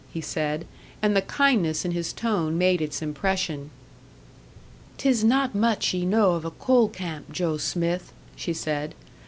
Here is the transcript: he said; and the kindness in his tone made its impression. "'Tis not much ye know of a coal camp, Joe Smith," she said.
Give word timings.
he 0.11 0.19
said; 0.19 0.65
and 0.99 1.15
the 1.15 1.21
kindness 1.21 1.85
in 1.85 1.91
his 1.91 2.11
tone 2.11 2.57
made 2.57 2.81
its 2.81 3.03
impression. 3.03 3.69
"'Tis 4.97 5.23
not 5.23 5.53
much 5.53 5.93
ye 5.93 6.07
know 6.07 6.31
of 6.31 6.43
a 6.43 6.49
coal 6.49 6.87
camp, 6.89 7.31
Joe 7.31 7.57
Smith," 7.57 8.11
she 8.35 8.51
said. 8.51 8.95